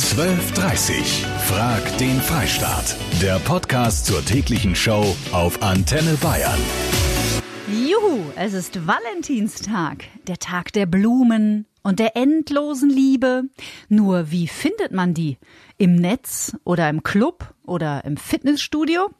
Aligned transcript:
1230. 0.00 1.26
Frag 1.46 1.98
den 1.98 2.22
Freistaat. 2.22 2.96
Der 3.20 3.38
Podcast 3.38 4.06
zur 4.06 4.24
täglichen 4.24 4.74
Show 4.74 5.14
auf 5.30 5.62
Antenne 5.62 6.14
Bayern. 6.22 6.58
Juhu, 7.68 8.22
es 8.34 8.54
ist 8.54 8.86
Valentinstag, 8.86 10.04
der 10.26 10.38
Tag 10.38 10.72
der 10.72 10.86
Blumen 10.86 11.66
und 11.82 11.98
der 11.98 12.16
endlosen 12.16 12.88
Liebe. 12.88 13.42
Nur 13.90 14.30
wie 14.30 14.48
findet 14.48 14.90
man 14.90 15.12
die? 15.12 15.36
Im 15.76 15.96
Netz 15.96 16.56
oder 16.64 16.88
im 16.88 17.02
Club 17.02 17.52
oder 17.66 18.02
im 18.06 18.16
Fitnessstudio? 18.16 19.10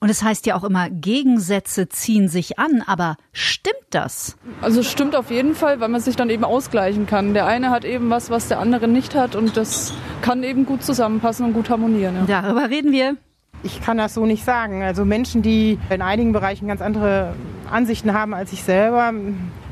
Und 0.00 0.10
es 0.10 0.22
heißt 0.22 0.46
ja 0.46 0.56
auch 0.56 0.64
immer, 0.64 0.90
Gegensätze 0.90 1.88
ziehen 1.88 2.28
sich 2.28 2.58
an, 2.58 2.82
aber 2.86 3.16
stimmt 3.32 3.76
das? 3.90 4.36
Also 4.60 4.82
stimmt 4.82 5.16
auf 5.16 5.30
jeden 5.30 5.54
Fall, 5.54 5.80
weil 5.80 5.88
man 5.88 6.00
sich 6.00 6.16
dann 6.16 6.30
eben 6.30 6.44
ausgleichen 6.44 7.06
kann. 7.06 7.34
Der 7.34 7.46
eine 7.46 7.70
hat 7.70 7.84
eben 7.84 8.10
was, 8.10 8.30
was 8.30 8.48
der 8.48 8.58
andere 8.58 8.88
nicht 8.88 9.14
hat 9.14 9.36
und 9.36 9.56
das 9.56 9.92
kann 10.22 10.42
eben 10.42 10.66
gut 10.66 10.82
zusammenpassen 10.82 11.46
und 11.46 11.52
gut 11.52 11.70
harmonieren. 11.70 12.26
Ja. 12.26 12.42
Darüber 12.42 12.68
reden 12.68 12.92
wir. 12.92 13.16
Ich 13.62 13.82
kann 13.82 13.96
das 13.96 14.14
so 14.14 14.26
nicht 14.26 14.44
sagen. 14.44 14.82
Also 14.82 15.04
Menschen, 15.04 15.42
die 15.42 15.78
in 15.90 16.02
einigen 16.02 16.32
Bereichen 16.32 16.68
ganz 16.68 16.82
andere 16.82 17.34
Ansichten 17.70 18.12
haben 18.12 18.34
als 18.34 18.52
ich 18.52 18.62
selber, 18.62 19.12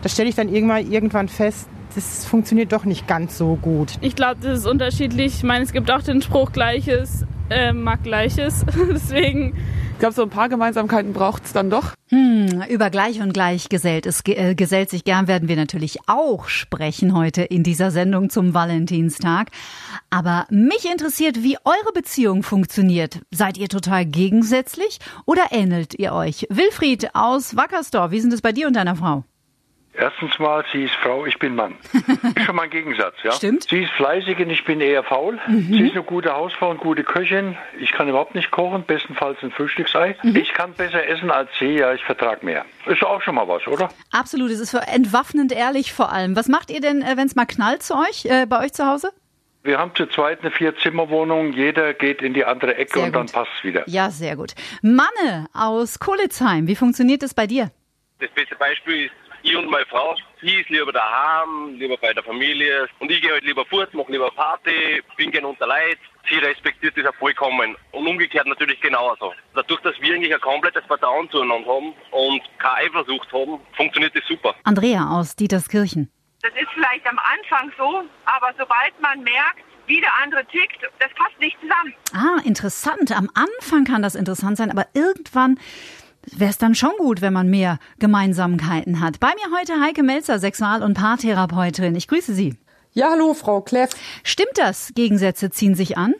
das 0.02 0.12
stelle 0.12 0.28
ich 0.28 0.34
dann 0.34 0.48
irgendwann, 0.48 0.90
irgendwann 0.90 1.28
fest, 1.28 1.68
das 1.94 2.24
funktioniert 2.24 2.72
doch 2.72 2.84
nicht 2.84 3.06
ganz 3.06 3.38
so 3.38 3.56
gut. 3.56 3.92
Ich 4.00 4.16
glaube, 4.16 4.38
das 4.40 4.60
ist 4.60 4.66
unterschiedlich. 4.66 5.34
Ich 5.36 5.42
meine, 5.44 5.64
es 5.64 5.72
gibt 5.72 5.90
auch 5.92 6.02
den 6.02 6.22
Spruch 6.22 6.50
Gleiches 6.50 7.24
äh, 7.50 7.72
mag 7.72 8.02
Gleiches. 8.02 8.64
Deswegen 8.92 9.54
glaube, 10.04 10.16
so 10.16 10.22
ein 10.22 10.28
paar 10.28 10.50
Gemeinsamkeiten 10.50 11.14
braucht 11.14 11.46
es 11.46 11.54
dann 11.54 11.70
doch. 11.70 11.94
Hm, 12.08 12.62
über 12.68 12.90
Gleich 12.90 13.22
und 13.22 13.32
Gleich 13.32 13.70
gesellt. 13.70 14.04
Es 14.04 14.20
äh, 14.26 14.54
gesellt 14.54 14.90
sich 14.90 15.04
gern, 15.04 15.28
werden 15.28 15.48
wir 15.48 15.56
natürlich 15.56 15.96
auch 16.06 16.48
sprechen 16.48 17.16
heute 17.16 17.40
in 17.40 17.62
dieser 17.62 17.90
Sendung 17.90 18.28
zum 18.28 18.52
Valentinstag. 18.52 19.48
Aber 20.10 20.46
mich 20.50 20.84
interessiert, 20.84 21.42
wie 21.42 21.56
eure 21.64 21.92
Beziehung 21.94 22.42
funktioniert. 22.42 23.20
Seid 23.30 23.56
ihr 23.56 23.68
total 23.68 24.04
gegensätzlich 24.04 24.98
oder 25.24 25.44
ähnelt 25.52 25.98
ihr 25.98 26.12
euch? 26.12 26.46
Wilfried 26.50 27.14
aus 27.14 27.56
Wackersdorf, 27.56 28.10
wie 28.10 28.20
sind 28.20 28.34
es 28.34 28.42
bei 28.42 28.52
dir 28.52 28.66
und 28.66 28.76
deiner 28.76 28.96
Frau? 28.96 29.24
Erstens 29.96 30.38
mal, 30.40 30.64
sie 30.72 30.84
ist 30.84 30.94
Frau, 30.96 31.24
ich 31.24 31.38
bin 31.38 31.54
Mann. 31.54 31.76
ist 31.92 32.44
schon 32.44 32.56
mal 32.56 32.62
ein 32.62 32.70
Gegensatz, 32.70 33.14
ja. 33.22 33.32
Stimmt. 33.32 33.68
Sie 33.70 33.82
ist 33.84 33.92
fleißig 33.92 34.38
und 34.38 34.50
ich 34.50 34.64
bin 34.64 34.80
eher 34.80 35.04
faul. 35.04 35.38
Mhm. 35.46 35.72
Sie 35.72 35.86
ist 35.86 35.92
eine 35.92 36.02
gute 36.02 36.34
Hausfrau 36.34 36.70
und 36.70 36.78
gute 36.78 37.04
Köchin. 37.04 37.56
Ich 37.78 37.92
kann 37.92 38.08
überhaupt 38.08 38.34
nicht 38.34 38.50
kochen, 38.50 38.84
bestenfalls 38.84 39.38
ein 39.42 39.52
Frühstücksei. 39.52 40.16
Mhm. 40.22 40.36
Ich 40.36 40.52
kann 40.52 40.72
besser 40.72 41.06
essen 41.06 41.30
als 41.30 41.48
sie, 41.60 41.76
ja, 41.76 41.94
ich 41.94 42.04
vertrag 42.04 42.42
mehr. 42.42 42.64
Ist 42.86 43.04
auch 43.04 43.22
schon 43.22 43.36
mal 43.36 43.46
was, 43.46 43.66
oder? 43.68 43.88
Absolut, 44.10 44.50
es 44.50 44.58
ist 44.58 44.74
entwaffnend 44.74 45.52
ehrlich 45.52 45.92
vor 45.92 46.10
allem. 46.10 46.34
Was 46.34 46.48
macht 46.48 46.70
ihr 46.70 46.80
denn, 46.80 47.02
äh, 47.02 47.16
wenn 47.16 47.26
es 47.26 47.36
mal 47.36 47.46
knallt 47.46 47.82
zu 47.84 47.94
euch, 47.94 48.24
äh, 48.24 48.46
bei 48.46 48.64
euch 48.64 48.72
zu 48.72 48.86
Hause? 48.86 49.12
Wir 49.62 49.78
haben 49.78 49.94
zu 49.94 50.06
zweit 50.06 50.42
eine 50.42 50.50
Vier-Zimmer-Wohnung. 50.50 51.52
Jeder 51.54 51.94
geht 51.94 52.20
in 52.20 52.34
die 52.34 52.44
andere 52.44 52.76
Ecke 52.76 52.94
sehr 52.94 53.04
und 53.04 53.12
gut. 53.12 53.16
dann 53.16 53.26
passt 53.28 53.50
es 53.58 53.64
wieder. 53.64 53.84
Ja, 53.86 54.10
sehr 54.10 54.36
gut. 54.36 54.54
Manne 54.82 55.46
aus 55.54 56.00
Kolitzheim, 56.00 56.66
wie 56.66 56.76
funktioniert 56.76 57.22
das 57.22 57.32
bei 57.32 57.46
dir? 57.46 57.70
Das 58.20 58.30
beste 58.30 58.56
Beispiel 58.56 59.06
ist 59.06 59.12
ich 59.44 59.56
und 59.56 59.70
meine 59.70 59.84
Frau, 59.86 60.16
sie 60.40 60.54
ist 60.54 60.70
lieber 60.70 60.92
daheim, 60.92 61.74
lieber 61.76 61.96
bei 61.98 62.12
der 62.12 62.24
Familie 62.24 62.88
und 62.98 63.10
ich 63.10 63.20
gehe 63.20 63.32
halt 63.32 63.44
lieber 63.44 63.64
fort, 63.66 63.92
mache 63.92 64.10
lieber 64.10 64.30
Party, 64.30 65.02
bin 65.16 65.30
gern 65.30 65.44
unter 65.44 65.66
Leid. 65.66 65.98
Sie 66.28 66.36
respektiert 66.38 66.96
das 66.96 67.06
auch 67.06 67.14
vollkommen 67.16 67.76
und 67.92 68.06
umgekehrt 68.06 68.46
natürlich 68.46 68.80
genauso. 68.80 69.34
Dadurch, 69.54 69.80
dass 69.82 70.00
wir 70.00 70.14
eigentlich 70.14 70.34
ein 70.34 70.40
komplettes 70.40 70.82
Vertrauen 70.86 71.30
zueinander 71.30 71.68
haben 71.68 71.92
und 72.12 72.42
keine 72.58 72.76
Eifersucht 72.88 73.30
haben, 73.32 73.60
funktioniert 73.76 74.16
das 74.16 74.24
super. 74.26 74.54
Andrea 74.64 75.10
aus 75.10 75.36
Dieterskirchen. 75.36 76.10
Das 76.40 76.52
ist 76.54 76.68
vielleicht 76.72 77.06
am 77.06 77.18
Anfang 77.18 77.70
so, 77.76 78.02
aber 78.24 78.52
sobald 78.58 78.98
man 79.00 79.22
merkt, 79.22 79.64
wie 79.86 80.00
der 80.00 80.10
andere 80.22 80.44
tickt, 80.46 80.82
das 80.98 81.10
passt 81.14 81.38
nicht 81.38 81.58
zusammen. 81.60 81.94
Ah, 82.14 82.40
interessant. 82.44 83.12
Am 83.12 83.30
Anfang 83.34 83.84
kann 83.84 84.00
das 84.00 84.14
interessant 84.14 84.56
sein, 84.56 84.70
aber 84.70 84.86
irgendwann 84.94 85.58
wäre 86.32 86.50
es 86.50 86.58
dann 86.58 86.74
schon 86.74 86.92
gut, 86.98 87.20
wenn 87.20 87.32
man 87.32 87.48
mehr 87.48 87.78
Gemeinsamkeiten 87.98 89.00
hat. 89.00 89.20
Bei 89.20 89.28
mir 89.28 89.58
heute 89.58 89.80
Heike 89.80 90.02
Melzer, 90.02 90.38
Sexual- 90.38 90.82
und 90.82 90.94
Paartherapeutin. 90.94 91.94
Ich 91.96 92.08
grüße 92.08 92.34
Sie. 92.34 92.56
Ja, 92.92 93.10
hallo, 93.10 93.34
Frau 93.34 93.60
Kleff. 93.60 93.90
Stimmt 94.22 94.56
das? 94.56 94.92
Gegensätze 94.94 95.50
ziehen 95.50 95.74
sich 95.74 95.98
an? 95.98 96.14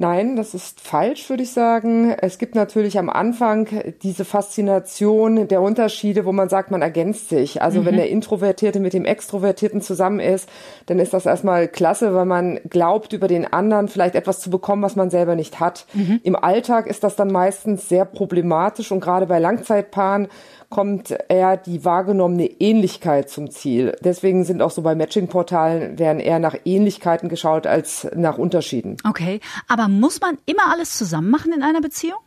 Nein, 0.00 0.36
das 0.36 0.54
ist 0.54 0.80
falsch, 0.80 1.28
würde 1.28 1.42
ich 1.42 1.50
sagen. 1.50 2.14
Es 2.20 2.38
gibt 2.38 2.54
natürlich 2.54 3.00
am 3.00 3.10
Anfang 3.10 3.66
diese 4.04 4.24
Faszination 4.24 5.48
der 5.48 5.60
Unterschiede, 5.60 6.24
wo 6.24 6.30
man 6.30 6.48
sagt, 6.48 6.70
man 6.70 6.82
ergänzt 6.82 7.30
sich. 7.30 7.62
Also 7.62 7.80
mhm. 7.80 7.86
wenn 7.86 7.96
der 7.96 8.08
Introvertierte 8.08 8.78
mit 8.78 8.92
dem 8.92 9.04
Extrovertierten 9.04 9.80
zusammen 9.80 10.20
ist, 10.20 10.48
dann 10.86 11.00
ist 11.00 11.14
das 11.14 11.26
erstmal 11.26 11.66
klasse, 11.66 12.14
weil 12.14 12.26
man 12.26 12.60
glaubt, 12.70 13.12
über 13.12 13.26
den 13.26 13.52
anderen 13.52 13.88
vielleicht 13.88 14.14
etwas 14.14 14.38
zu 14.38 14.50
bekommen, 14.50 14.82
was 14.82 14.94
man 14.94 15.10
selber 15.10 15.34
nicht 15.34 15.58
hat. 15.58 15.84
Mhm. 15.94 16.20
Im 16.22 16.36
Alltag 16.36 16.86
ist 16.86 17.02
das 17.02 17.16
dann 17.16 17.32
meistens 17.32 17.88
sehr 17.88 18.04
problematisch 18.04 18.92
und 18.92 19.00
gerade 19.00 19.26
bei 19.26 19.40
Langzeitpaaren 19.40 20.28
kommt 20.70 21.16
eher 21.28 21.56
die 21.56 21.84
wahrgenommene 21.84 22.44
Ähnlichkeit 22.44 23.30
zum 23.30 23.50
Ziel. 23.50 23.96
Deswegen 24.04 24.44
sind 24.44 24.60
auch 24.60 24.70
so 24.70 24.82
bei 24.82 24.94
Matching-Portalen 24.94 25.98
werden 25.98 26.20
eher 26.20 26.38
nach 26.38 26.54
Ähnlichkeiten 26.64 27.28
geschaut 27.28 27.66
als 27.66 28.06
nach 28.14 28.36
Unterschieden. 28.36 28.98
Okay, 29.08 29.40
aber 29.66 29.87
muss 29.88 30.20
man 30.20 30.38
immer 30.46 30.70
alles 30.70 30.96
zusammen 30.96 31.30
machen 31.30 31.52
in 31.52 31.62
einer 31.62 31.80
Beziehung? 31.80 32.18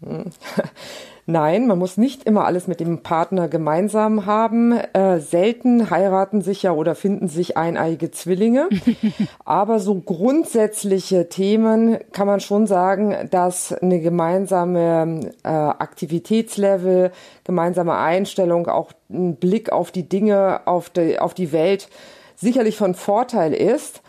Nein, 1.26 1.66
man 1.66 1.78
muss 1.78 1.96
nicht 1.96 2.24
immer 2.24 2.44
alles 2.44 2.66
mit 2.66 2.80
dem 2.80 3.02
Partner 3.02 3.48
gemeinsam 3.48 4.26
haben. 4.26 4.72
Äh, 4.72 5.20
selten 5.20 5.88
heiraten 5.88 6.42
sich 6.42 6.62
ja 6.62 6.72
oder 6.72 6.94
finden 6.94 7.28
sich 7.28 7.56
eineiige 7.56 8.10
Zwillinge. 8.10 8.68
Aber 9.46 9.78
so 9.78 9.94
grundsätzliche 9.94 11.30
Themen 11.30 11.96
kann 12.12 12.26
man 12.26 12.40
schon 12.40 12.66
sagen, 12.66 13.28
dass 13.30 13.72
eine 13.72 14.00
gemeinsame 14.00 15.32
äh, 15.44 15.48
Aktivitätslevel, 15.48 17.10
gemeinsame 17.44 17.96
Einstellung, 17.96 18.66
auch 18.66 18.92
ein 19.08 19.36
Blick 19.36 19.72
auf 19.72 19.92
die 19.92 20.06
Dinge, 20.06 20.66
auf 20.66 20.90
die, 20.90 21.18
auf 21.18 21.32
die 21.32 21.52
Welt 21.52 21.88
sicherlich 22.36 22.76
von 22.76 22.94
Vorteil 22.94 23.54
ist. 23.54 24.02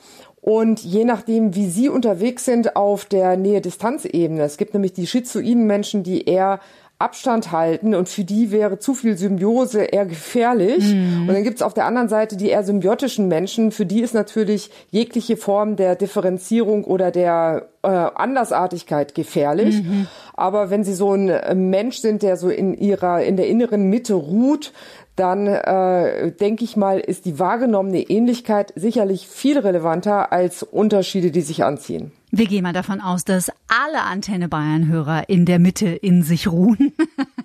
Und 0.46 0.82
je 0.82 1.06
nachdem, 1.06 1.56
wie 1.56 1.66
Sie 1.66 1.90
unterwegs 1.90 2.46
sind 2.46 2.76
auf 2.76 3.06
der 3.06 3.36
Nähe-Distanz-Ebene, 3.36 4.44
es 4.44 4.58
gibt 4.58 4.76
nämlich 4.76 4.94
die 4.94 5.08
schizoiden 5.08 5.66
Menschen, 5.66 6.04
die 6.04 6.26
eher 6.26 6.60
Abstand 7.00 7.52
halten 7.52 7.96
und 7.96 8.08
für 8.08 8.24
die 8.24 8.52
wäre 8.52 8.78
zu 8.78 8.94
viel 8.94 9.18
Symbiose 9.18 9.86
eher 9.86 10.06
gefährlich. 10.06 10.94
Mhm. 10.94 11.28
Und 11.28 11.34
dann 11.34 11.44
gibt 11.44 11.56
es 11.56 11.62
auf 11.64 11.74
der 11.74 11.86
anderen 11.86 12.10
Seite 12.10 12.38
die 12.38 12.50
eher 12.50 12.64
symbiotischen 12.64 13.28
Menschen, 13.28 13.72
für 13.72 13.88
die 13.88 14.02
ist 14.02 14.14
natürlich 14.14 14.70
jegliche 14.92 15.36
Form 15.36 15.78
der 15.78 15.96
Differenzierung 15.96 16.84
oder 16.84 17.10
der 17.10 17.68
äh, 17.82 17.88
Andersartigkeit 17.88 19.16
gefährlich. 19.16 19.82
Mhm. 19.82 20.06
Aber 20.36 20.70
wenn 20.70 20.84
sie 20.84 20.94
so 20.94 21.12
ein 21.12 21.70
Mensch 21.72 21.98
sind, 21.98 22.22
der 22.22 22.38
so 22.38 22.50
in 22.50 22.76
ihrer, 22.76 23.24
in 23.24 23.36
der 23.36 23.48
inneren 23.48 23.90
Mitte 23.90 24.14
ruht, 24.14 24.72
dann 25.16 25.48
äh, 25.48 26.31
denke 26.31 26.64
ich 26.64 26.76
mal, 26.76 27.00
ist 27.00 27.26
die 27.26 27.40
wahrgenommene 27.40 28.02
Ähnlichkeit 28.02 28.74
sicherlich 28.76 29.28
viel 29.28 29.58
relevanter 29.58 30.31
als 30.31 30.64
Unterschiede, 30.64 31.31
die 31.31 31.42
sich 31.42 31.64
anziehen. 31.64 32.12
Wir 32.31 32.48
gehen 32.48 32.64
mal 32.64 32.74
davon 32.74 33.00
aus, 33.00 33.24
dass 33.24 33.50
alle 33.70 34.02
Antenne 34.03 34.50
Bayern 34.50 34.88
Hörer 34.88 35.30
in 35.30 35.46
der 35.46 35.58
Mitte 35.58 35.88
in 35.88 36.22
sich 36.22 36.48
ruhen. 36.52 36.92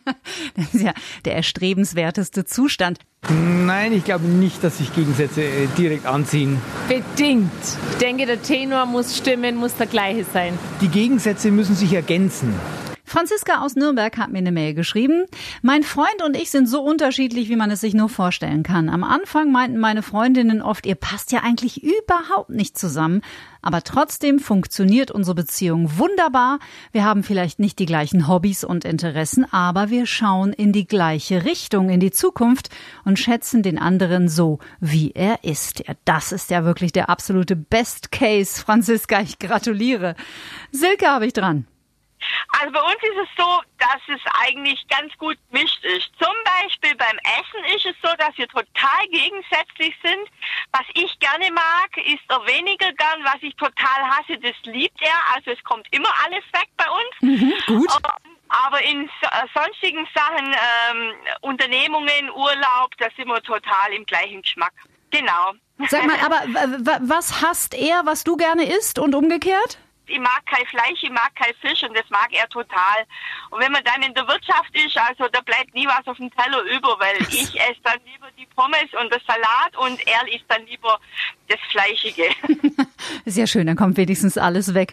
das 0.56 0.74
ist 0.74 0.82
ja 0.82 0.92
der 1.24 1.36
erstrebenswerteste 1.36 2.44
Zustand. 2.44 2.98
Nein, 3.28 3.92
ich 3.92 4.04
glaube 4.04 4.24
nicht, 4.26 4.64
dass 4.64 4.78
sich 4.78 4.92
Gegensätze 4.92 5.42
äh, 5.42 5.68
direkt 5.78 6.06
anziehen. 6.06 6.60
Bedingt. 6.88 7.52
Ich 7.92 7.98
denke, 7.98 8.26
der 8.26 8.42
Tenor 8.42 8.86
muss 8.86 9.16
stimmen, 9.16 9.56
muss 9.56 9.76
der 9.76 9.86
gleiche 9.86 10.24
sein. 10.24 10.58
Die 10.80 10.88
Gegensätze 10.88 11.52
müssen 11.52 11.76
sich 11.76 11.92
ergänzen. 11.92 12.54
Franziska 13.10 13.62
aus 13.62 13.74
Nürnberg 13.74 14.16
hat 14.18 14.30
mir 14.30 14.38
eine 14.38 14.52
Mail 14.52 14.72
geschrieben. 14.72 15.24
Mein 15.62 15.82
Freund 15.82 16.22
und 16.24 16.36
ich 16.36 16.52
sind 16.52 16.68
so 16.68 16.80
unterschiedlich, 16.80 17.48
wie 17.48 17.56
man 17.56 17.72
es 17.72 17.80
sich 17.80 17.92
nur 17.92 18.08
vorstellen 18.08 18.62
kann. 18.62 18.88
Am 18.88 19.02
Anfang 19.02 19.50
meinten 19.50 19.78
meine 19.78 20.04
Freundinnen 20.04 20.62
oft, 20.62 20.86
ihr 20.86 20.94
passt 20.94 21.32
ja 21.32 21.40
eigentlich 21.40 21.82
überhaupt 21.82 22.50
nicht 22.50 22.78
zusammen. 22.78 23.22
Aber 23.62 23.82
trotzdem 23.82 24.38
funktioniert 24.38 25.10
unsere 25.10 25.34
Beziehung 25.34 25.98
wunderbar. 25.98 26.60
Wir 26.92 27.04
haben 27.04 27.24
vielleicht 27.24 27.58
nicht 27.58 27.80
die 27.80 27.86
gleichen 27.86 28.28
Hobbys 28.28 28.62
und 28.62 28.84
Interessen, 28.84 29.44
aber 29.52 29.90
wir 29.90 30.06
schauen 30.06 30.52
in 30.52 30.72
die 30.72 30.86
gleiche 30.86 31.44
Richtung, 31.44 31.90
in 31.90 31.98
die 31.98 32.12
Zukunft 32.12 32.70
und 33.04 33.18
schätzen 33.18 33.64
den 33.64 33.80
anderen 33.80 34.28
so, 34.28 34.60
wie 34.78 35.10
er 35.16 35.42
ist. 35.42 35.80
Ja, 35.88 35.94
das 36.04 36.30
ist 36.30 36.48
ja 36.50 36.64
wirklich 36.64 36.92
der 36.92 37.10
absolute 37.10 37.56
Best 37.56 38.12
Case, 38.12 38.62
Franziska. 38.62 39.20
Ich 39.20 39.40
gratuliere. 39.40 40.14
Silke 40.70 41.08
habe 41.08 41.26
ich 41.26 41.32
dran. 41.32 41.66
Also 42.60 42.72
bei 42.72 42.82
uns 42.82 43.02
ist 43.02 43.16
es 43.16 43.28
so, 43.38 43.62
dass 43.78 44.00
es 44.08 44.20
eigentlich 44.44 44.86
ganz 44.88 45.16
gut 45.16 45.38
mischt 45.50 45.82
ist. 45.82 46.10
Zum 46.20 46.34
Beispiel 46.44 46.94
beim 46.96 47.18
Essen 47.24 47.64
ist 47.74 47.86
es 47.86 47.96
so, 48.02 48.14
dass 48.18 48.36
wir 48.36 48.46
total 48.48 49.06
gegensätzlich 49.10 49.94
sind. 50.02 50.28
Was 50.72 50.84
ich 50.92 51.18
gerne 51.20 51.50
mag, 51.52 51.96
ist 52.04 52.20
er 52.28 52.46
weniger 52.46 52.92
gern. 52.92 53.24
Was 53.24 53.38
ich 53.40 53.54
total 53.56 54.04
hasse, 54.04 54.38
das 54.42 54.54
liebt 54.64 55.00
er. 55.00 55.34
Also 55.34 55.52
es 55.52 55.64
kommt 55.64 55.86
immer 55.90 56.10
alles 56.26 56.44
weg 56.52 56.68
bei 56.76 56.84
uns. 56.90 57.40
Mhm, 57.40 57.54
gut. 57.66 57.88
Aber 58.50 58.82
in 58.82 59.08
äh, 59.08 59.08
sonstigen 59.54 60.06
Sachen, 60.14 60.54
ähm, 60.90 61.12
Unternehmungen, 61.40 62.30
Urlaub, 62.34 62.90
da 62.98 63.06
sind 63.16 63.28
wir 63.28 63.40
total 63.42 63.92
im 63.92 64.04
gleichen 64.04 64.42
Geschmack. 64.42 64.72
Genau. 65.10 65.52
Sag 65.88 66.04
mal, 66.06 66.18
aber 66.24 66.42
was 67.08 67.40
hasst 67.40 67.74
er, 67.74 68.02
was 68.04 68.24
du 68.24 68.36
gerne 68.36 68.64
isst 68.64 68.98
und 68.98 69.14
umgekehrt? 69.14 69.78
Ich 70.10 70.18
mag 70.18 70.44
kein 70.46 70.66
Fleisch, 70.66 71.02
ich 71.02 71.10
mag 71.10 71.34
kein 71.34 71.54
Fisch 71.60 71.82
und 71.82 71.96
das 71.96 72.08
mag 72.10 72.28
er 72.32 72.48
total. 72.48 73.06
Und 73.50 73.60
wenn 73.60 73.72
man 73.72 73.82
dann 73.84 74.02
in 74.02 74.14
der 74.14 74.26
Wirtschaft 74.26 74.74
ist, 74.74 74.96
also 74.96 75.26
da 75.32 75.40
bleibt 75.40 75.74
nie 75.74 75.86
was 75.86 76.06
auf 76.06 76.16
dem 76.16 76.30
Teller 76.30 76.62
über, 76.62 76.98
weil 76.98 77.16
ich 77.30 77.54
esse 77.58 77.80
dann 77.84 77.98
lieber 78.04 78.28
die 78.38 78.46
Pommes 78.56 78.90
und 79.00 79.12
das 79.12 79.22
Salat 79.26 79.76
und 79.78 80.00
er 80.06 80.34
isst 80.34 80.44
dann 80.48 80.66
lieber 80.66 80.98
das 81.48 81.60
Fleischige. 81.70 82.24
Sehr 83.24 83.46
schön, 83.46 83.66
dann 83.66 83.76
kommt 83.76 83.96
wenigstens 83.96 84.36
alles 84.36 84.74
weg. 84.74 84.92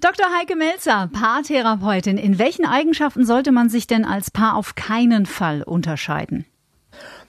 Dr. 0.00 0.26
Heike 0.38 0.56
Melzer, 0.56 1.08
Paartherapeutin. 1.12 2.18
In 2.18 2.38
welchen 2.38 2.66
Eigenschaften 2.66 3.24
sollte 3.24 3.52
man 3.52 3.68
sich 3.68 3.86
denn 3.86 4.04
als 4.04 4.30
Paar 4.30 4.56
auf 4.56 4.74
keinen 4.74 5.26
Fall 5.26 5.62
unterscheiden? 5.62 6.46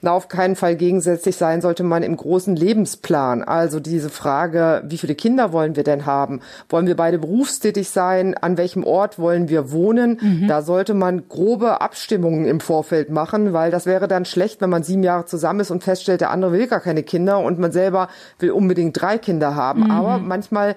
Na, 0.02 0.12
auf 0.12 0.28
keinen 0.28 0.56
Fall 0.56 0.76
gegensätzlich 0.76 1.36
sein 1.36 1.62
sollte 1.62 1.82
man 1.84 2.04
im 2.04 2.16
großen 2.16 2.56
Lebensplan. 2.56 3.44
Also 3.44 3.80
diese 3.80 4.10
Frage, 4.10 4.84
wie 4.86 5.00
viele 5.00 5.16
Kinder 5.16 5.52
wollen 5.52 5.76
wir 5.76 5.84
denn 5.84 6.06
haben? 6.06 6.42
Wollen 6.70 6.86
wir 6.86 6.96
beide 6.96 7.18
berufstätig 7.18 7.90
sein? 7.90 8.36
An 8.36 8.58
welchem 8.58 8.84
Ort 8.84 9.18
wollen 9.18 9.50
wir 9.50 9.72
wohnen? 9.72 10.20
Mhm. 10.22 10.48
Da 10.48 10.62
sollte 10.62 10.94
man 10.94 11.28
grobe 11.28 11.82
Abstimmungen 11.82 12.46
im 12.46 12.60
Vorfeld 12.60 13.10
machen, 13.10 13.54
weil 13.54 13.72
das 13.72 13.86
wäre 13.86 14.08
dann 14.08 14.26
schlecht, 14.26 14.62
wenn 14.62 14.70
man 14.70 14.84
sieben 14.84 15.02
Jahre 15.02 15.26
zusammen 15.26 15.62
ist 15.62 15.72
und 15.72 15.84
feststellt, 15.84 16.22
der 16.22 16.30
andere 16.30 16.52
will 16.52 16.68
gar 16.68 16.82
keine 16.82 17.02
Kinder 17.02 17.40
und 17.40 17.58
man 17.58 17.72
selber 17.72 18.10
will 18.38 18.52
unbedingt 18.52 19.02
drei 19.02 19.18
Kinder 19.18 19.56
haben. 19.56 19.86
Mhm. 19.86 19.92
Aber 19.92 20.18
manchmal 20.20 20.76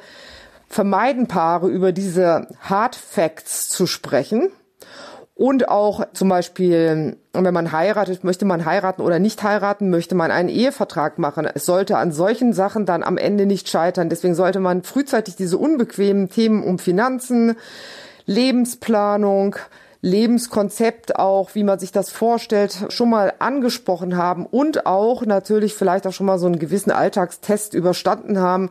vermeiden 0.69 1.26
Paare 1.26 1.69
über 1.69 1.93
diese 1.93 2.46
Hard 2.62 2.94
Facts 2.94 3.69
zu 3.69 3.87
sprechen 3.87 4.50
und 5.38 5.69
auch 5.69 6.05
zum 6.14 6.29
Beispiel, 6.29 7.17
wenn 7.32 7.55
man 7.55 7.70
heiratet, 7.70 8.25
möchte 8.25 8.44
man 8.44 8.64
heiraten 8.64 9.02
oder 9.02 9.20
nicht 9.20 9.40
heiraten, 9.44 9.88
möchte 9.88 10.17
man 10.17 10.32
einen 10.32 10.49
Ehevertrag 10.49 11.20
machen. 11.20 11.46
Es 11.55 11.64
sollte 11.64 11.96
an 11.96 12.11
solchen 12.11 12.52
Sachen 12.52 12.87
dann 12.87 13.05
am 13.05 13.17
Ende 13.17 13.46
nicht 13.46 13.69
scheitern. 13.69 14.08
Deswegen 14.08 14.35
sollte 14.35 14.58
man 14.58 14.82
frühzeitig 14.82 15.37
diese 15.37 15.56
unbequemen 15.56 16.29
Themen 16.29 16.64
um 16.64 16.81
Finanzen, 16.81 17.55
Lebensplanung, 18.26 19.55
Lebenskonzept 20.00 21.16
auch, 21.16 21.54
wie 21.54 21.64
man 21.64 21.78
sich 21.78 21.90
das 21.90 22.10
vorstellt, 22.10 22.86
schon 22.88 23.10
mal 23.10 23.32
angesprochen 23.40 24.16
haben 24.16 24.46
und 24.46 24.86
auch 24.86 25.26
natürlich 25.26 25.74
vielleicht 25.74 26.06
auch 26.06 26.12
schon 26.12 26.26
mal 26.26 26.38
so 26.38 26.46
einen 26.46 26.58
gewissen 26.58 26.92
Alltagstest 26.92 27.74
überstanden 27.74 28.38
haben, 28.38 28.70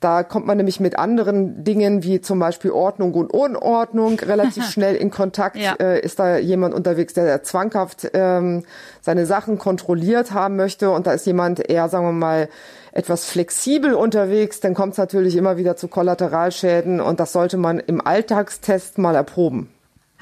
da 0.00 0.22
kommt 0.22 0.46
man 0.46 0.56
nämlich 0.56 0.78
mit 0.78 0.98
anderen 0.98 1.64
Dingen 1.64 2.02
wie 2.02 2.20
zum 2.20 2.38
Beispiel 2.38 2.70
Ordnung 2.70 3.14
und 3.14 3.32
Unordnung 3.32 4.18
relativ 4.20 4.64
schnell 4.70 4.94
in 4.94 5.10
Kontakt. 5.10 5.56
Ja. 5.56 5.74
Äh, 5.74 6.00
ist 6.00 6.18
da 6.18 6.36
jemand 6.36 6.74
unterwegs, 6.74 7.14
der 7.14 7.42
zwanghaft 7.42 8.10
ähm, 8.12 8.64
seine 9.00 9.24
Sachen 9.24 9.58
kontrolliert 9.58 10.32
haben 10.32 10.56
möchte 10.56 10.90
und 10.90 11.06
da 11.06 11.12
ist 11.12 11.26
jemand 11.26 11.68
eher, 11.70 11.88
sagen 11.88 12.06
wir 12.06 12.12
mal, 12.12 12.48
etwas 12.92 13.26
flexibel 13.26 13.94
unterwegs, 13.94 14.60
dann 14.60 14.74
kommt 14.74 14.92
es 14.92 14.98
natürlich 14.98 15.36
immer 15.36 15.56
wieder 15.56 15.76
zu 15.76 15.86
Kollateralschäden 15.88 17.00
und 17.00 17.20
das 17.20 17.32
sollte 17.32 17.56
man 17.56 17.78
im 17.78 18.04
Alltagstest 18.04 18.98
mal 18.98 19.14
erproben. 19.14 19.68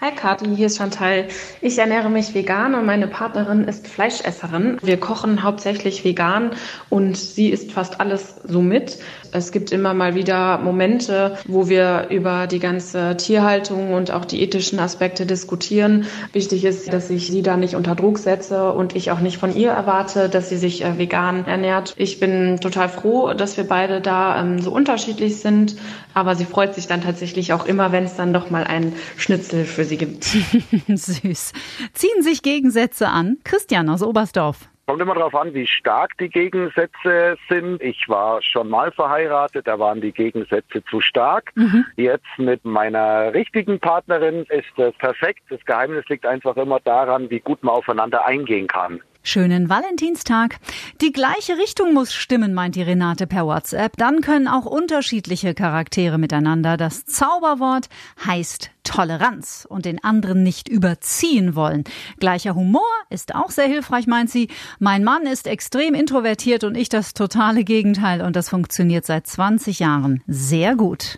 Hi 0.00 0.10
Kathi, 0.10 0.56
hier 0.56 0.66
ist 0.66 0.78
Chantal. 0.78 1.28
Ich 1.60 1.78
ernähre 1.78 2.10
mich 2.10 2.34
vegan 2.34 2.74
und 2.74 2.84
meine 2.84 3.06
Partnerin 3.06 3.62
ist 3.64 3.86
Fleischesserin. 3.86 4.76
Wir 4.82 4.98
kochen 4.98 5.44
hauptsächlich 5.44 6.04
vegan 6.04 6.50
und 6.90 7.16
sie 7.16 7.50
isst 7.50 7.70
fast 7.70 8.00
alles 8.00 8.34
so 8.42 8.60
mit. 8.60 8.98
Es 9.34 9.50
gibt 9.50 9.72
immer 9.72 9.94
mal 9.94 10.14
wieder 10.14 10.58
Momente, 10.58 11.36
wo 11.48 11.68
wir 11.68 12.06
über 12.10 12.46
die 12.46 12.60
ganze 12.60 13.16
Tierhaltung 13.16 13.92
und 13.92 14.12
auch 14.12 14.24
die 14.24 14.40
ethischen 14.40 14.78
Aspekte 14.78 15.26
diskutieren. 15.26 16.06
Wichtig 16.32 16.64
ist, 16.64 16.92
dass 16.92 17.10
ich 17.10 17.26
sie 17.26 17.42
da 17.42 17.56
nicht 17.56 17.74
unter 17.74 17.96
Druck 17.96 18.18
setze 18.18 18.72
und 18.72 18.94
ich 18.94 19.10
auch 19.10 19.18
nicht 19.18 19.38
von 19.38 19.52
ihr 19.56 19.72
erwarte, 19.72 20.28
dass 20.28 20.50
sie 20.50 20.56
sich 20.56 20.84
äh, 20.84 20.98
vegan 20.98 21.46
ernährt. 21.46 21.94
Ich 21.96 22.20
bin 22.20 22.60
total 22.60 22.88
froh, 22.88 23.34
dass 23.34 23.56
wir 23.56 23.64
beide 23.64 24.00
da 24.00 24.40
ähm, 24.40 24.60
so 24.60 24.70
unterschiedlich 24.70 25.40
sind, 25.40 25.74
aber 26.14 26.36
sie 26.36 26.44
freut 26.44 26.76
sich 26.76 26.86
dann 26.86 27.02
tatsächlich 27.02 27.52
auch 27.52 27.66
immer, 27.66 27.90
wenn 27.90 28.04
es 28.04 28.14
dann 28.14 28.32
doch 28.32 28.50
mal 28.50 28.62
einen 28.62 28.92
Schnitzel 29.16 29.64
für 29.64 29.84
sie 29.84 29.96
gibt. 29.96 30.24
Süß. 30.86 31.52
Ziehen 31.92 32.22
sich 32.22 32.42
Gegensätze 32.42 33.08
an. 33.08 33.38
Christian 33.42 33.88
aus 33.88 34.04
Oberstdorf. 34.04 34.68
Kommt 34.86 35.00
immer 35.00 35.14
darauf 35.14 35.34
an, 35.34 35.54
wie 35.54 35.66
stark 35.66 36.18
die 36.18 36.28
Gegensätze 36.28 37.38
sind. 37.48 37.80
Ich 37.80 38.06
war 38.08 38.42
schon 38.42 38.68
mal 38.68 38.92
verheiratet, 38.92 39.66
da 39.66 39.78
waren 39.78 40.02
die 40.02 40.12
Gegensätze 40.12 40.84
zu 40.84 41.00
stark. 41.00 41.52
Mhm. 41.54 41.86
Jetzt 41.96 42.26
mit 42.36 42.64
meiner 42.66 43.32
richtigen 43.32 43.80
Partnerin 43.80 44.44
ist 44.50 44.68
das 44.76 44.94
perfekt. 44.96 45.40
Das 45.48 45.64
Geheimnis 45.64 46.06
liegt 46.08 46.26
einfach 46.26 46.56
immer 46.58 46.80
daran, 46.80 47.30
wie 47.30 47.40
gut 47.40 47.62
man 47.62 47.74
aufeinander 47.74 48.26
eingehen 48.26 48.66
kann. 48.66 49.00
Schönen 49.26 49.70
Valentinstag. 49.70 50.58
Die 51.00 51.10
gleiche 51.10 51.56
Richtung 51.56 51.94
muss 51.94 52.12
stimmen, 52.12 52.52
meint 52.52 52.76
die 52.76 52.82
Renate 52.82 53.26
per 53.26 53.46
WhatsApp. 53.46 53.96
Dann 53.96 54.20
können 54.20 54.46
auch 54.46 54.66
unterschiedliche 54.66 55.54
Charaktere 55.54 56.18
miteinander. 56.18 56.76
Das 56.76 57.06
Zauberwort 57.06 57.88
heißt 58.26 58.70
Toleranz 58.84 59.66
und 59.66 59.86
den 59.86 60.04
anderen 60.04 60.42
nicht 60.42 60.68
überziehen 60.68 61.56
wollen. 61.56 61.84
Gleicher 62.20 62.54
Humor 62.54 62.82
ist 63.08 63.34
auch 63.34 63.50
sehr 63.50 63.66
hilfreich, 63.66 64.06
meint 64.06 64.28
sie. 64.28 64.48
Mein 64.78 65.02
Mann 65.02 65.22
ist 65.22 65.46
extrem 65.46 65.94
introvertiert 65.94 66.62
und 66.62 66.76
ich 66.76 66.90
das 66.90 67.14
totale 67.14 67.64
Gegenteil 67.64 68.20
und 68.20 68.36
das 68.36 68.50
funktioniert 68.50 69.06
seit 69.06 69.26
20 69.26 69.78
Jahren 69.78 70.22
sehr 70.26 70.76
gut. 70.76 71.16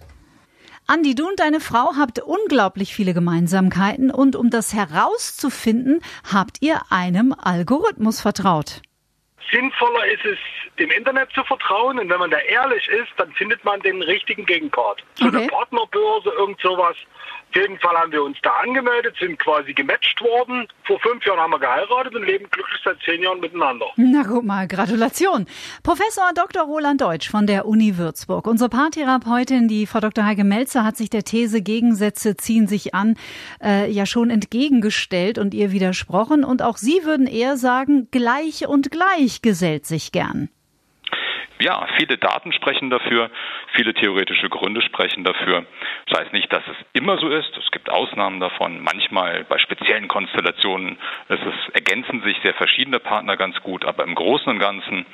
Andi, 0.88 1.16
du 1.16 1.26
und 1.26 1.40
deine 1.40 1.58
Frau 1.58 1.96
habt 1.98 2.20
unglaublich 2.20 2.94
viele 2.94 3.12
Gemeinsamkeiten 3.12 4.12
und 4.12 4.36
um 4.36 4.50
das 4.50 4.72
herauszufinden, 4.72 6.00
habt 6.32 6.58
ihr 6.62 6.80
einem 6.90 7.34
Algorithmus 7.36 8.20
vertraut. 8.20 8.82
Sinnvoller 9.50 10.06
ist 10.06 10.24
es, 10.24 10.38
dem 10.78 10.90
Internet 10.92 11.32
zu 11.32 11.42
vertrauen 11.42 11.98
und 11.98 12.08
wenn 12.08 12.18
man 12.20 12.30
da 12.30 12.38
ehrlich 12.38 12.86
ist, 12.88 13.10
dann 13.16 13.32
findet 13.32 13.64
man 13.64 13.80
den 13.80 14.00
richtigen 14.02 14.46
Gegenpart. 14.46 15.02
So 15.14 15.26
okay. 15.26 15.38
eine 15.38 15.46
Partnerbörse, 15.48 16.30
irgend 16.38 16.60
sowas, 16.60 16.96
jeden 17.54 17.78
Fall 17.78 17.96
haben 17.96 18.12
wir 18.12 18.22
uns 18.22 18.36
da 18.42 18.50
angemeldet, 18.62 19.16
sind 19.18 19.38
quasi 19.38 19.72
gematcht 19.72 20.20
worden. 20.20 20.68
Vor 20.84 20.98
fünf 21.00 21.24
Jahren 21.24 21.40
haben 21.40 21.52
wir 21.52 21.58
geheiratet 21.58 22.14
und 22.14 22.24
leben 22.24 22.48
glücklich 22.50 22.80
seit 22.84 22.98
zehn 23.04 23.22
Jahren 23.22 23.40
miteinander. 23.40 23.86
Na 23.96 24.24
guck 24.26 24.44
mal, 24.44 24.66
Gratulation. 24.68 25.46
Professor 25.82 26.30
Dr. 26.34 26.64
Roland 26.64 27.00
Deutsch 27.00 27.30
von 27.30 27.46
der 27.46 27.66
Uni 27.66 27.96
Würzburg. 27.96 28.46
Unsere 28.46 28.68
Paartherapeutin, 28.68 29.68
die 29.68 29.86
Frau 29.86 30.00
Dr. 30.00 30.24
Heike 30.24 30.44
Melzer, 30.44 30.84
hat 30.84 30.96
sich 30.96 31.10
der 31.10 31.24
These 31.24 31.62
Gegensätze 31.62 32.36
ziehen 32.36 32.66
sich 32.66 32.94
an 32.94 33.16
äh, 33.62 33.90
ja 33.90 34.06
schon 34.06 34.30
entgegengestellt 34.30 35.38
und 35.38 35.54
ihr 35.54 35.72
widersprochen. 35.72 36.44
Und 36.44 36.62
auch 36.62 36.76
Sie 36.76 37.04
würden 37.04 37.26
eher 37.26 37.56
sagen, 37.56 38.08
gleich 38.10 38.66
und 38.66 38.90
gleich 38.90 39.42
gesellt 39.42 39.86
sich 39.86 40.12
gern 40.12 40.50
ja, 41.60 41.86
viele 41.96 42.18
Daten 42.18 42.52
sprechen 42.52 42.90
dafür, 42.90 43.30
viele 43.74 43.94
theoretische 43.94 44.48
Gründe 44.48 44.82
sprechen 44.82 45.24
dafür. 45.24 45.66
Das 46.06 46.20
heißt 46.20 46.32
nicht, 46.32 46.52
dass 46.52 46.62
es 46.66 46.76
immer 46.92 47.18
so 47.18 47.28
ist. 47.28 47.56
Es 47.56 47.70
gibt 47.70 47.90
Ausnahmen 47.90 48.40
davon. 48.40 48.80
Manchmal 48.82 49.44
bei 49.44 49.58
speziellen 49.58 50.08
Konstellationen 50.08 50.98
ist, 51.28 51.40
ergänzen 51.72 52.22
sich 52.22 52.36
sehr 52.42 52.54
verschiedene 52.54 52.98
Partner 52.98 53.36
ganz 53.36 53.60
gut, 53.62 53.84
aber 53.84 54.04
im 54.04 54.14
Großen 54.14 54.48
und 54.48 54.58
Ganzen 54.58 55.06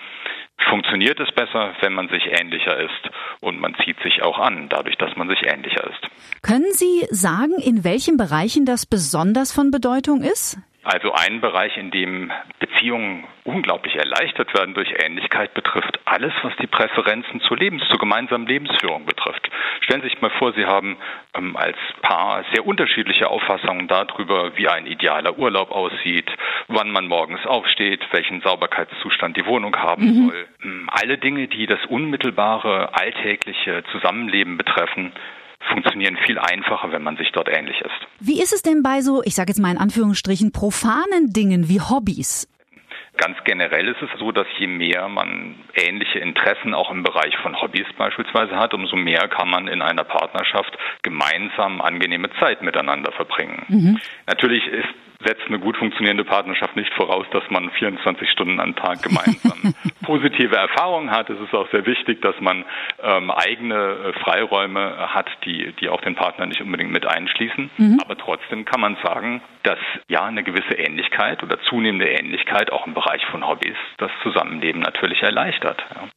funktioniert 0.69 1.19
es 1.21 1.33
besser, 1.33 1.75
wenn 1.81 1.93
man 1.93 2.09
sich 2.09 2.27
ähnlicher 2.27 2.79
ist 2.79 3.11
und 3.41 3.61
man 3.61 3.75
zieht 3.85 4.01
sich 4.03 4.23
auch 4.23 4.39
an, 4.39 4.69
dadurch, 4.69 4.97
dass 4.97 5.17
man 5.17 5.29
sich 5.29 5.43
ähnlicher 5.47 5.85
ist. 5.85 6.43
Können 6.43 6.73
Sie 6.73 7.07
sagen, 7.11 7.55
in 7.63 7.85
welchen 7.85 8.17
Bereichen 8.17 8.65
das 8.65 8.87
besonders 8.87 9.53
von 9.53 9.71
Bedeutung 9.71 10.23
ist? 10.23 10.59
Also 10.85 11.13
ein 11.13 11.41
Bereich, 11.41 11.77
in 11.77 11.93
dem 11.93 12.33
Beziehungen 12.59 13.25
unglaublich 13.45 13.95
erleichtert 13.95 14.53
werden 14.55 14.75
durch 14.75 14.93
Ähnlichkeit, 15.01 15.55
betrifft 15.55 16.01
alles, 16.05 16.33
was 16.43 16.55
die 16.57 16.67
Präferenzen 16.67 17.41
zur 17.43 17.57
Lebens, 17.57 17.83
zur 17.89 17.99
gemeinsamen 17.99 18.47
Lebensführung 18.47 19.07
betrifft. 19.07 19.49
Stellen 19.83 20.03
Sie 20.03 20.09
sich 20.09 20.21
mal 20.21 20.31
vor, 20.31 20.53
Sie 20.55 20.67
haben 20.67 20.97
ähm, 21.35 21.57
als 21.57 21.77
Paar 22.03 22.45
sehr 22.53 22.67
unterschiedliche 22.67 23.29
Auffassungen 23.29 23.87
darüber, 23.87 24.57
wie 24.57 24.69
ein 24.69 24.87
idealer 24.87 25.39
Urlaub 25.39 25.71
aussieht, 25.71 26.31
wann 26.67 26.91
man 26.91 27.07
morgens 27.07 27.47
aufsteht, 27.47 28.01
welchen 28.11 28.41
Sauberkeitszustand 28.41 29.37
die 29.37 29.47
Wohnung 29.47 29.77
haben 29.77 30.05
mhm. 30.05 30.29
soll. 30.29 30.47
Ähm, 30.65 30.91
alle 30.93 31.17
Dinge, 31.17 31.47
die 31.47 31.67
das 31.67 31.85
unmittelbare, 31.87 32.95
alltägliche 32.95 33.85
Zusammenleben 33.93 34.57
betreffen, 34.59 35.13
funktionieren 35.69 36.17
viel 36.27 36.39
einfacher, 36.39 36.93
wenn 36.93 37.03
man 37.03 37.17
sich 37.17 37.31
dort 37.33 37.49
ähnlich 37.49 37.81
ist. 37.81 38.07
Wie 38.21 38.41
ist 38.43 38.53
es 38.53 38.63
denn 38.63 38.83
bei 38.83 39.01
so, 39.01 39.23
ich 39.25 39.35
sage 39.35 39.51
jetzt 39.51 39.61
mal 39.61 39.71
in 39.71 39.79
Anführungsstrichen, 39.79 40.53
profanen 40.53 41.33
Dingen 41.33 41.69
wie 41.69 41.81
Hobbys? 41.81 42.49
Ganz 43.19 43.37
generell 43.45 43.89
ist 43.89 44.01
es 44.01 44.09
so, 44.19 44.33
dass 44.33 44.47
je 44.59 44.67
mehr 44.67 45.07
man 45.09 45.57
ähnliche 45.75 46.19
Interessen 46.19 46.73
auch 46.73 46.91
im 46.91 47.03
Bereich 47.03 47.37
von 47.43 47.61
Hobbys 47.61 47.87
beispielsweise 47.99 48.57
hat, 48.57 48.73
umso 48.73 48.97
mehr 48.97 49.29
kann 49.29 49.51
man 49.51 49.69
in 49.69 49.83
einer 49.83 50.05
Partnerschaft 50.05 50.77
gemeinsam 51.03 51.83
angenehme 51.83 52.31
Zeit 52.41 52.63
miteinander 52.63 53.13
verbringen. 53.13 53.65
Mhm. 53.69 54.01
Natürlich 54.27 54.67
ist 54.67 54.89
setzt 55.25 55.47
eine 55.47 55.59
gut 55.59 55.77
funktionierende 55.77 56.25
Partnerschaft 56.25 56.77
nicht 56.77 56.93
voraus, 56.95 57.27
dass 57.33 57.43
man 57.51 57.71
24 57.71 58.31
Stunden 58.31 58.61
am 58.61 58.75
Tag 58.77 59.03
gemeinsam 59.03 59.75
positive 60.03 60.57
Erfahrungen 60.57 61.11
hat. 61.11 61.31
Es 61.31 61.41
ist 61.41 61.55
auch 61.55 61.71
sehr 61.71 61.87
wichtig, 61.87 62.21
dass 62.23 62.39
man 62.41 62.65
ähm, 63.03 63.31
eigene 63.31 63.75
äh, 63.75 64.13
Freiräume 64.21 65.15
hat, 65.15 65.29
die, 65.45 65.73
die 65.81 65.89
auch 65.89 66.01
den 66.01 66.15
Partner 66.15 66.47
nicht 66.47 66.61
unbedingt 66.61 66.93
mit 66.93 67.07
einschließen. 67.07 67.71
Mhm. 67.77 68.01
Aber 68.05 68.17
trotzdem 68.17 68.65
kann 68.65 68.81
man 68.81 68.97
sagen, 69.03 69.43
dass 69.63 69.79
ja 70.09 70.25
eine 70.25 70.43
gewisse 70.43 70.75
Ähnlichkeit 70.75 71.43
oder 71.43 71.61
zunehmende 71.63 72.09
Ähnlichkeit 72.09 72.73
auch 72.73 72.87
im 72.87 72.95
Bereich 72.95 73.25
von 73.27 73.47
Hobbys 73.47 73.77
das 73.99 74.11
Zusammenleben 74.23 74.81
natürlich 74.81 75.23
erleichtert. 75.23 75.83
Ja. 75.95 76.09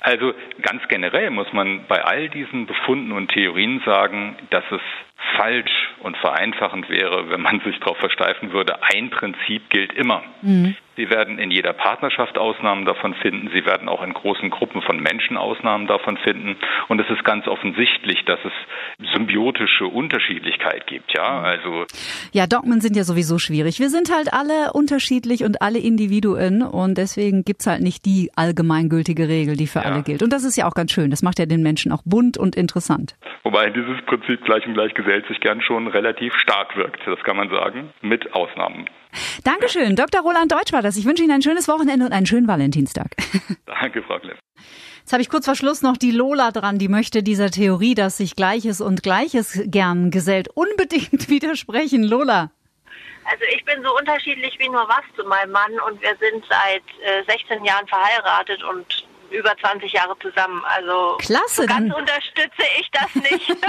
Also 0.00 0.34
ganz 0.60 0.82
generell 0.88 1.30
muss 1.30 1.52
man 1.52 1.86
bei 1.86 2.04
all 2.04 2.28
diesen 2.28 2.66
Befunden 2.66 3.12
und 3.12 3.28
Theorien 3.28 3.80
sagen, 3.84 4.36
dass 4.50 4.64
es 4.70 4.80
falsch 5.36 5.90
und 6.00 6.16
vereinfachend 6.16 6.88
wäre, 6.88 7.30
wenn 7.30 7.40
man 7.40 7.60
sich 7.60 7.78
darauf 7.80 7.98
versteifen 7.98 8.52
würde, 8.52 8.82
ein 8.82 9.10
Prinzip 9.10 9.70
gilt 9.70 9.92
immer. 9.92 10.22
Mhm. 10.42 10.76
Sie 11.02 11.10
werden 11.10 11.40
in 11.40 11.50
jeder 11.50 11.72
Partnerschaft 11.72 12.38
Ausnahmen 12.38 12.84
davon 12.84 13.14
finden. 13.14 13.50
Sie 13.52 13.66
werden 13.66 13.88
auch 13.88 14.04
in 14.04 14.12
großen 14.12 14.50
Gruppen 14.50 14.82
von 14.82 15.00
Menschen 15.00 15.36
Ausnahmen 15.36 15.88
davon 15.88 16.16
finden. 16.16 16.54
Und 16.86 17.00
es 17.00 17.10
ist 17.10 17.24
ganz 17.24 17.48
offensichtlich, 17.48 18.24
dass 18.24 18.38
es 18.44 18.52
symbiotische 19.12 19.86
Unterschiedlichkeit 19.86 20.86
gibt. 20.86 21.12
Ja, 21.12 21.40
also. 21.40 21.86
Ja, 22.30 22.46
Dogmen 22.46 22.80
sind 22.80 22.94
ja 22.94 23.02
sowieso 23.02 23.40
schwierig. 23.40 23.80
Wir 23.80 23.88
sind 23.88 24.14
halt 24.14 24.32
alle 24.32 24.72
unterschiedlich 24.74 25.42
und 25.42 25.60
alle 25.60 25.80
Individuen. 25.80 26.62
Und 26.62 26.98
deswegen 26.98 27.42
gibt's 27.42 27.66
halt 27.66 27.80
nicht 27.80 28.04
die 28.04 28.30
allgemeingültige 28.36 29.26
Regel, 29.26 29.56
die 29.56 29.66
für 29.66 29.80
ja. 29.80 29.86
alle 29.86 30.02
gilt. 30.04 30.22
Und 30.22 30.32
das 30.32 30.44
ist 30.44 30.56
ja 30.56 30.68
auch 30.68 30.74
ganz 30.74 30.92
schön. 30.92 31.10
Das 31.10 31.24
macht 31.24 31.40
ja 31.40 31.46
den 31.46 31.64
Menschen 31.64 31.90
auch 31.90 32.02
bunt 32.04 32.38
und 32.38 32.54
interessant. 32.54 33.16
Wobei 33.42 33.70
dieses 33.70 34.00
Prinzip 34.06 34.44
gleich 34.44 34.64
und 34.68 34.74
gleich 34.74 34.94
gesellt 34.94 35.26
sich 35.26 35.40
gern 35.40 35.62
schon 35.62 35.88
relativ 35.88 36.32
stark 36.36 36.76
wirkt. 36.76 37.00
Das 37.06 37.18
kann 37.24 37.36
man 37.36 37.50
sagen. 37.50 37.90
Mit 38.02 38.32
Ausnahmen. 38.34 38.86
Dankeschön. 39.44 39.96
Dr. 39.96 40.22
Roland 40.22 40.52
Deutsch 40.52 40.72
war 40.72 40.82
das. 40.82 40.96
Ich 40.96 41.04
wünsche 41.04 41.22
Ihnen 41.22 41.32
ein 41.32 41.42
schönes 41.42 41.68
Wochenende 41.68 42.06
und 42.06 42.12
einen 42.12 42.26
schönen 42.26 42.48
Valentinstag. 42.48 43.12
Danke, 43.66 44.02
Frau 44.02 44.18
Kleff. 44.18 44.38
Jetzt 45.00 45.12
habe 45.12 45.22
ich 45.22 45.28
kurz 45.28 45.46
vor 45.46 45.56
Schluss 45.56 45.82
noch 45.82 45.96
die 45.96 46.12
Lola 46.12 46.52
dran, 46.52 46.78
die 46.78 46.88
möchte 46.88 47.22
dieser 47.22 47.50
Theorie, 47.50 47.94
dass 47.94 48.18
sich 48.18 48.36
Gleiches 48.36 48.80
und 48.80 49.02
Gleiches 49.02 49.60
gern 49.66 50.10
gesellt, 50.10 50.48
unbedingt 50.54 51.28
widersprechen. 51.28 52.04
Lola. 52.04 52.52
Also 53.24 53.44
ich 53.54 53.64
bin 53.64 53.82
so 53.82 53.96
unterschiedlich 53.96 54.56
wie 54.58 54.68
nur 54.68 54.88
was 54.88 55.02
zu 55.16 55.24
meinem 55.24 55.52
Mann 55.52 55.72
und 55.86 56.00
wir 56.02 56.16
sind 56.20 56.44
seit 56.48 56.82
äh, 57.04 57.24
16 57.28 57.64
Jahren 57.64 57.86
verheiratet 57.86 58.62
und 58.64 59.01
über 59.32 59.56
20 59.56 59.92
Jahre 59.92 60.16
zusammen. 60.18 60.62
Also 60.64 61.16
klasse, 61.18 61.62
so 61.62 61.66
ganz 61.66 61.88
dann. 61.88 61.92
unterstütze 61.92 62.64
ich 62.80 62.90
das 62.90 63.14
nicht. 63.14 63.48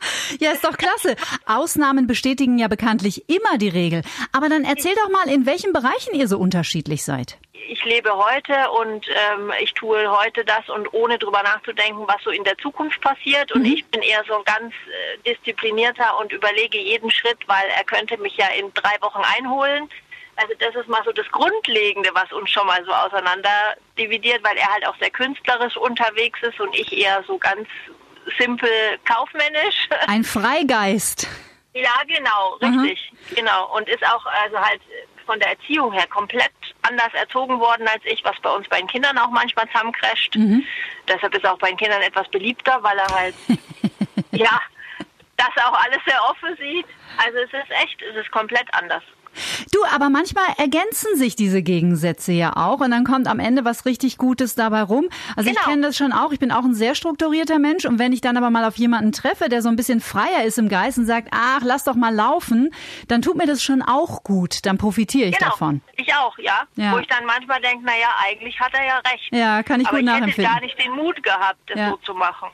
ja, 0.40 0.52
ist 0.52 0.64
doch 0.64 0.76
klasse. 0.76 1.16
Ausnahmen 1.46 2.06
bestätigen 2.06 2.58
ja 2.58 2.68
bekanntlich 2.68 3.28
immer 3.28 3.58
die 3.58 3.68
Regel. 3.68 4.02
Aber 4.32 4.48
dann 4.48 4.64
erzähl 4.64 4.94
doch 4.94 5.10
mal, 5.10 5.28
in 5.28 5.46
welchen 5.46 5.72
Bereichen 5.72 6.14
ihr 6.14 6.28
so 6.28 6.38
unterschiedlich 6.38 7.04
seid. 7.04 7.38
Ich 7.68 7.84
lebe 7.84 8.12
heute 8.16 8.68
und 8.80 9.06
ähm, 9.08 9.52
ich 9.62 9.72
tue 9.74 10.10
heute 10.10 10.44
das 10.44 10.68
und 10.68 10.92
ohne 10.92 11.18
drüber 11.18 11.42
nachzudenken, 11.44 12.02
was 12.08 12.20
so 12.24 12.30
in 12.30 12.42
der 12.42 12.58
Zukunft 12.58 13.00
passiert. 13.00 13.52
Und 13.52 13.62
mhm. 13.62 13.74
ich 13.74 13.84
bin 13.86 14.02
eher 14.02 14.24
so 14.26 14.42
ganz 14.44 14.74
äh, 14.74 15.18
disziplinierter 15.34 16.18
und 16.18 16.32
überlege 16.32 16.78
jeden 16.78 17.10
Schritt, 17.12 17.38
weil 17.46 17.68
er 17.76 17.84
könnte 17.84 18.16
mich 18.18 18.36
ja 18.36 18.48
in 18.58 18.74
drei 18.74 18.96
Wochen 19.00 19.22
einholen. 19.36 19.88
Also 20.36 20.54
das 20.58 20.74
ist 20.74 20.88
mal 20.88 21.02
so 21.04 21.12
das 21.12 21.30
Grundlegende, 21.30 22.10
was 22.14 22.32
uns 22.32 22.50
schon 22.50 22.66
mal 22.66 22.82
so 22.84 22.92
auseinander 22.92 23.76
dividiert, 23.98 24.42
weil 24.42 24.56
er 24.56 24.72
halt 24.72 24.86
auch 24.86 24.96
sehr 24.98 25.10
künstlerisch 25.10 25.76
unterwegs 25.76 26.40
ist 26.42 26.58
und 26.60 26.74
ich 26.74 26.92
eher 26.96 27.22
so 27.26 27.36
ganz 27.38 27.68
simpel 28.38 28.70
kaufmännisch. 29.04 29.88
Ein 30.06 30.24
Freigeist. 30.24 31.28
Ja, 31.74 32.02
genau, 32.06 32.54
richtig, 32.60 33.12
mhm. 33.12 33.34
genau. 33.36 33.76
Und 33.76 33.88
ist 33.88 34.04
auch 34.04 34.24
also 34.26 34.58
halt 34.58 34.80
von 35.26 35.38
der 35.38 35.50
Erziehung 35.50 35.92
her 35.92 36.06
komplett 36.08 36.50
anders 36.82 37.12
erzogen 37.12 37.60
worden 37.60 37.86
als 37.86 38.02
ich, 38.04 38.24
was 38.24 38.34
bei 38.40 38.50
uns 38.50 38.68
bei 38.68 38.78
den 38.78 38.88
Kindern 38.88 39.16
auch 39.18 39.30
manchmal 39.30 39.68
zusammencrasht. 39.68 40.34
Mhm. 40.34 40.64
Deshalb 41.06 41.34
ist 41.34 41.44
er 41.44 41.52
auch 41.52 41.58
bei 41.58 41.68
den 41.68 41.76
Kindern 41.76 42.02
etwas 42.02 42.28
beliebter, 42.28 42.82
weil 42.82 42.98
er 42.98 43.14
halt, 43.14 43.34
ja, 44.32 44.60
das 45.36 45.64
auch 45.64 45.84
alles 45.84 46.00
sehr 46.04 46.20
offen 46.24 46.56
sieht. 46.56 46.86
Also 47.16 47.38
es 47.38 47.52
ist 47.52 47.70
echt, 47.70 48.02
es 48.02 48.16
ist 48.16 48.30
komplett 48.32 48.66
anders. 48.72 49.02
Du, 49.72 49.78
aber 49.94 50.10
manchmal 50.10 50.44
ergänzen 50.58 51.16
sich 51.16 51.36
diese 51.36 51.62
Gegensätze 51.62 52.32
ja 52.32 52.56
auch 52.56 52.80
und 52.80 52.90
dann 52.90 53.04
kommt 53.04 53.26
am 53.26 53.38
Ende 53.38 53.64
was 53.64 53.86
richtig 53.86 54.18
Gutes 54.18 54.54
dabei 54.54 54.82
rum. 54.82 55.08
Also 55.36 55.48
genau. 55.48 55.60
ich 55.60 55.66
kenne 55.66 55.82
das 55.82 55.96
schon 55.96 56.12
auch. 56.12 56.32
Ich 56.32 56.38
bin 56.38 56.52
auch 56.52 56.64
ein 56.64 56.74
sehr 56.74 56.94
strukturierter 56.94 57.58
Mensch 57.58 57.84
und 57.84 57.98
wenn 57.98 58.12
ich 58.12 58.20
dann 58.20 58.36
aber 58.36 58.50
mal 58.50 58.64
auf 58.64 58.76
jemanden 58.76 59.12
treffe, 59.12 59.48
der 59.48 59.62
so 59.62 59.68
ein 59.68 59.76
bisschen 59.76 60.00
freier 60.00 60.44
ist 60.44 60.58
im 60.58 60.68
Geist 60.68 60.98
und 60.98 61.06
sagt, 61.06 61.28
ach, 61.30 61.60
lass 61.64 61.84
doch 61.84 61.94
mal 61.94 62.14
laufen, 62.14 62.70
dann 63.08 63.22
tut 63.22 63.36
mir 63.36 63.46
das 63.46 63.62
schon 63.62 63.82
auch 63.82 64.22
gut. 64.22 64.66
Dann 64.66 64.78
profitiere 64.78 65.28
ich 65.28 65.38
genau. 65.38 65.50
davon. 65.50 65.80
Ich 65.96 66.12
auch, 66.14 66.36
ja. 66.38 66.64
ja. 66.76 66.92
Wo 66.92 66.98
ich 66.98 67.06
dann 67.06 67.24
manchmal 67.24 67.60
denke, 67.60 67.84
naja, 67.84 68.08
eigentlich 68.24 68.58
hat 68.58 68.72
er 68.74 68.84
ja 68.84 68.98
recht. 68.98 69.28
Ja, 69.32 69.62
kann 69.62 69.80
ich 69.80 69.88
aber 69.88 69.98
gut 69.98 70.06
nachempfinden. 70.06 70.46
Aber 70.46 70.64
ich 70.64 70.72
hätte 70.72 70.76
gar 70.76 70.86
nicht 70.86 70.98
den 70.98 71.04
Mut 71.04 71.22
gehabt, 71.22 71.58
das 71.66 71.78
ja. 71.78 71.90
so 71.90 71.96
zu 71.98 72.14
machen. 72.14 72.48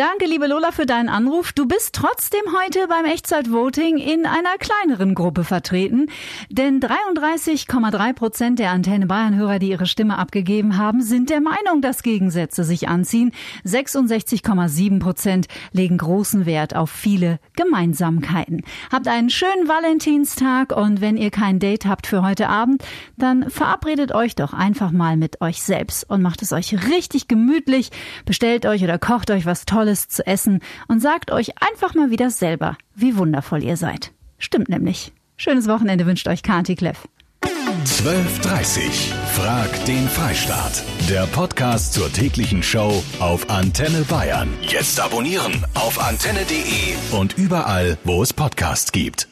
Danke, 0.00 0.24
liebe 0.24 0.46
Lola, 0.46 0.72
für 0.72 0.86
deinen 0.86 1.10
Anruf. 1.10 1.52
Du 1.52 1.66
bist 1.66 1.94
trotzdem 1.94 2.40
heute 2.58 2.88
beim 2.88 3.04
Echtzeit-Voting 3.04 3.98
in 3.98 4.24
einer 4.24 4.56
kleineren 4.58 5.14
Gruppe 5.14 5.44
vertreten, 5.44 6.06
denn 6.48 6.80
33,3 6.80 8.14
Prozent 8.14 8.58
der 8.60 8.70
Antenne 8.70 9.04
Bayern-Hörer, 9.04 9.58
die 9.58 9.68
ihre 9.68 9.84
Stimme 9.84 10.16
abgegeben 10.16 10.78
haben, 10.78 11.02
sind 11.02 11.28
der 11.28 11.42
Meinung, 11.42 11.82
dass 11.82 12.02
Gegensätze 12.02 12.64
sich 12.64 12.88
anziehen. 12.88 13.32
66,7 13.66 15.00
Prozent 15.00 15.48
legen 15.72 15.98
großen 15.98 16.46
Wert 16.46 16.74
auf 16.74 16.90
viele 16.90 17.38
Gemeinsamkeiten. 17.54 18.62
Habt 18.90 19.06
einen 19.06 19.28
schönen 19.28 19.68
Valentinstag 19.68 20.74
und 20.74 21.02
wenn 21.02 21.18
ihr 21.18 21.30
kein 21.30 21.58
Date 21.58 21.84
habt 21.84 22.06
für 22.06 22.22
heute 22.22 22.48
Abend, 22.48 22.82
dann 23.18 23.50
verabredet 23.50 24.12
euch 24.12 24.34
doch 24.34 24.54
einfach 24.54 24.92
mal 24.92 25.18
mit 25.18 25.42
euch 25.42 25.60
selbst 25.60 26.08
und 26.08 26.22
macht 26.22 26.40
es 26.40 26.54
euch 26.54 26.88
richtig 26.88 27.28
gemütlich. 27.28 27.90
Bestellt 28.24 28.64
euch 28.64 28.82
oder 28.82 28.98
kocht 28.98 29.30
euch 29.30 29.44
was 29.44 29.66
Tolles 29.66 29.89
Tolles 29.90 30.08
zu 30.08 30.26
essen 30.26 30.60
und 30.88 31.00
sagt 31.00 31.30
euch 31.32 31.60
einfach 31.60 31.94
mal 31.94 32.10
wieder 32.10 32.30
selber, 32.30 32.76
wie 32.94 33.16
wundervoll 33.16 33.62
ihr 33.62 33.76
seid. 33.76 34.12
Stimmt 34.38 34.68
nämlich. 34.68 35.12
Schönes 35.36 35.66
Wochenende 35.66 36.06
wünscht 36.06 36.28
euch 36.28 36.42
Kati 36.42 36.76
Kleff. 36.76 37.08
12.30 37.84 38.90
Frag 39.34 39.84
den 39.86 40.08
Freistaat. 40.08 40.84
Der 41.08 41.26
Podcast 41.26 41.94
zur 41.94 42.12
täglichen 42.12 42.62
Show 42.62 43.02
auf 43.18 43.48
Antenne 43.48 44.02
Bayern. 44.08 44.48
Jetzt 44.62 45.00
abonnieren 45.00 45.64
auf 45.74 46.00
antenne.de 46.00 47.18
und 47.18 47.36
überall, 47.38 47.98
wo 48.04 48.22
es 48.22 48.32
Podcasts 48.32 48.92
gibt. 48.92 49.29